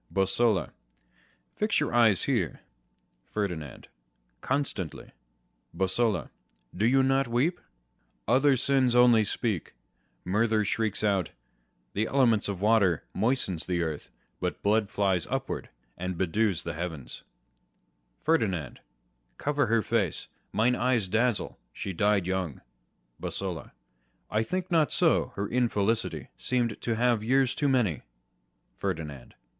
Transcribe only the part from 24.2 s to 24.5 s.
I